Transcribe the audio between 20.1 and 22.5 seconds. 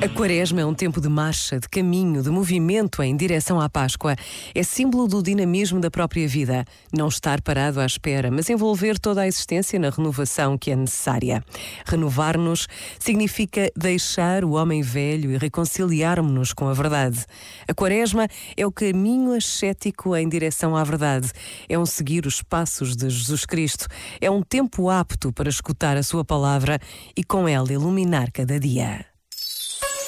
em direção à verdade. É um seguir os